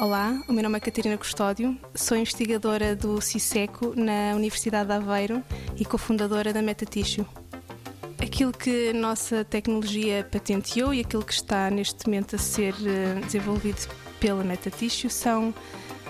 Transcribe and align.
Olá, 0.00 0.42
o 0.48 0.52
meu 0.54 0.62
nome 0.62 0.78
é 0.78 0.80
Catarina 0.80 1.18
Custódio, 1.18 1.78
sou 1.94 2.16
investigadora 2.16 2.96
do 2.96 3.20
CISECO 3.20 3.92
na 3.94 4.34
Universidade 4.34 4.86
de 4.88 4.94
Aveiro 4.94 5.44
e 5.76 5.84
cofundadora 5.84 6.54
da 6.54 6.62
MetaTissue. 6.62 7.26
Aquilo 8.18 8.50
que 8.50 8.88
a 8.88 8.94
nossa 8.94 9.44
tecnologia 9.44 10.26
patenteou 10.32 10.94
e 10.94 11.00
aquilo 11.00 11.22
que 11.22 11.34
está 11.34 11.70
neste 11.70 12.06
momento 12.06 12.36
a 12.36 12.38
ser 12.38 12.74
eh, 12.82 13.20
desenvolvido 13.26 13.86
pela 14.18 14.42
MetaTissue 14.42 15.10
são 15.10 15.52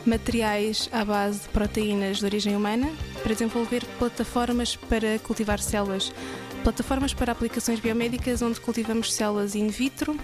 materiais 0.06 0.88
à 0.92 1.04
base 1.04 1.40
de 1.40 1.48
proteínas 1.48 2.18
de 2.18 2.24
origem 2.24 2.54
humana 2.54 2.88
para 3.24 3.32
desenvolver 3.32 3.84
plataformas 3.98 4.76
para 4.76 5.18
cultivar 5.18 5.58
células, 5.58 6.12
plataformas 6.62 7.12
para 7.12 7.32
aplicações 7.32 7.80
biomédicas 7.80 8.40
onde 8.40 8.60
cultivamos 8.60 9.12
células 9.12 9.56
in 9.56 9.66
vitro 9.66 10.16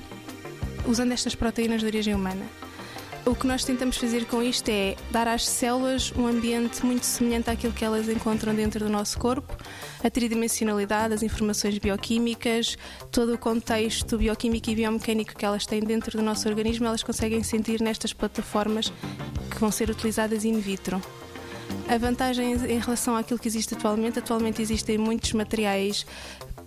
usando 0.87 1.11
estas 1.11 1.35
proteínas 1.35 1.81
de 1.81 1.87
origem 1.89 2.15
humana. 2.15 2.47
O 3.27 3.35
que 3.35 3.45
nós 3.45 3.65
tentamos 3.65 3.97
fazer 3.97 4.25
com 4.27 4.41
isto 4.41 4.69
é 4.69 4.95
dar 5.11 5.27
às 5.27 5.45
células 5.45 6.13
um 6.17 6.29
ambiente 6.29 6.87
muito 6.87 7.05
semelhante 7.05 7.51
àquilo 7.51 7.73
que 7.73 7.85
elas 7.85 8.09
encontram 8.09 8.55
dentro 8.55 8.85
do 8.85 8.89
nosso 8.89 9.19
corpo, 9.19 9.53
a 10.03 10.09
tridimensionalidade, 10.09 11.13
as 11.13 11.25
informações 11.25 11.77
bioquímicas, 11.77 12.79
todo 13.11 13.35
o 13.35 13.39
contexto 13.39 14.17
bioquímico 14.17 14.71
e 14.71 14.77
biomecânico 14.77 15.35
que 15.35 15.45
elas 15.45 15.67
têm 15.67 15.81
dentro 15.81 16.17
do 16.17 16.23
nosso 16.23 16.49
organismo, 16.49 16.87
elas 16.87 17.03
conseguem 17.03 17.43
sentir 17.43 17.81
nestas 17.81 18.13
plataformas 18.13 18.93
que 19.51 19.59
vão 19.59 19.73
ser 19.73 19.91
utilizadas 19.91 20.45
in 20.45 20.61
vitro. 20.61 21.03
A 21.89 21.99
vantagem 21.99 22.53
em 22.53 22.79
relação 22.79 23.17
àquilo 23.17 23.41
que 23.41 23.49
existe 23.49 23.75
atualmente, 23.75 24.21
atualmente 24.21 24.63
existem 24.63 24.99
muitos 24.99 25.33
materiais 25.33 26.07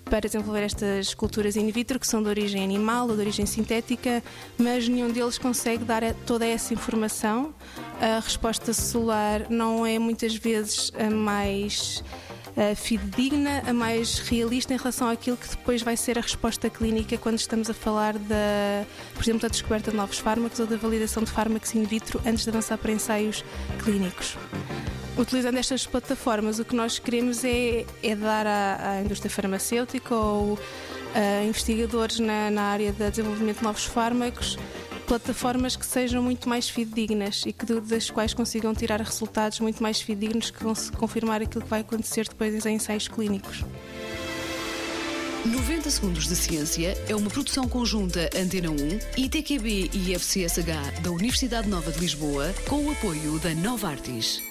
para 0.09 0.27
desenvolver 0.27 0.63
estas 0.63 1.13
culturas 1.13 1.55
in 1.55 1.69
vitro, 1.71 1.99
que 1.99 2.07
são 2.07 2.21
de 2.21 2.29
origem 2.29 2.63
animal 2.63 3.07
ou 3.07 3.15
de 3.15 3.21
origem 3.21 3.45
sintética, 3.45 4.23
mas 4.57 4.87
nenhum 4.87 5.11
deles 5.11 5.37
consegue 5.37 5.83
dar 5.83 6.01
toda 6.25 6.45
essa 6.45 6.73
informação. 6.73 7.53
A 8.01 8.19
resposta 8.19 8.73
celular 8.73 9.45
não 9.49 9.85
é 9.85 9.99
muitas 9.99 10.35
vezes 10.35 10.91
a 10.97 11.09
mais 11.09 12.03
a 12.57 12.75
fidedigna, 12.75 13.63
a 13.65 13.73
mais 13.73 14.19
realista 14.19 14.73
em 14.73 14.77
relação 14.77 15.07
àquilo 15.07 15.37
que 15.37 15.47
depois 15.47 15.81
vai 15.81 15.95
ser 15.95 16.17
a 16.17 16.21
resposta 16.21 16.69
clínica 16.69 17.17
quando 17.17 17.37
estamos 17.37 17.69
a 17.69 17.73
falar 17.73 18.17
da, 18.17 18.85
por 19.13 19.23
exemplo, 19.23 19.41
da 19.41 19.47
descoberta 19.47 19.91
de 19.91 19.97
novos 19.97 20.17
fármacos 20.17 20.59
ou 20.59 20.67
da 20.67 20.75
validação 20.75 21.23
de 21.23 21.31
fármacos 21.31 21.73
in 21.73 21.83
vitro 21.83 22.19
antes 22.25 22.43
de 22.43 22.49
avançar 22.49 22.77
para 22.77 22.91
ensaios 22.91 23.45
clínicos. 23.83 24.35
Utilizando 25.19 25.57
estas 25.57 25.85
plataformas, 25.85 26.59
o 26.59 26.65
que 26.65 26.73
nós 26.73 26.97
queremos 26.97 27.43
é, 27.43 27.85
é 28.01 28.15
dar 28.15 28.47
à, 28.47 28.91
à, 28.91 29.01
indústria 29.01 29.29
farmacêutica 29.29 30.15
ou 30.15 30.57
a 31.13 31.43
investigadores 31.43 32.19
na, 32.19 32.49
na 32.49 32.61
área 32.61 32.93
de 32.93 33.09
desenvolvimento 33.09 33.57
de 33.57 33.63
novos 33.63 33.83
fármacos 33.83 34.57
plataformas 35.05 35.75
que 35.75 35.85
sejam 35.85 36.21
muito 36.21 36.47
mais 36.47 36.69
fidedignas 36.69 37.43
e 37.45 37.51
que, 37.51 37.65
das 37.65 38.09
quais 38.11 38.33
consigam 38.33 38.73
tirar 38.73 39.01
resultados 39.01 39.59
muito 39.59 39.83
mais 39.83 39.99
fidedignos 39.99 40.51
que 40.51 40.63
vão 40.63 40.73
confirmar 40.97 41.41
aquilo 41.41 41.63
que 41.63 41.69
vai 41.69 41.81
acontecer 41.81 42.25
depois 42.29 42.65
em 42.65 42.75
ensaios 42.75 43.07
clínicos. 43.07 43.65
90 45.45 45.89
Segundos 45.89 46.27
de 46.27 46.35
Ciência 46.35 46.95
é 47.09 47.15
uma 47.15 47.29
produção 47.29 47.67
conjunta 47.67 48.29
Antena 48.37 48.69
1, 48.69 48.75
ITQB 49.17 49.89
e 49.93 50.13
FCSH 50.13 51.01
da 51.01 51.11
Universidade 51.11 51.67
Nova 51.67 51.91
de 51.91 51.99
Lisboa, 51.99 52.53
com 52.67 52.85
o 52.85 52.91
apoio 52.91 53.39
da 53.39 53.49
Nova 53.55 53.89
Artis. 53.89 54.48